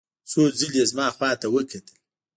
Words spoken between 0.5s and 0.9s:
ځلې یې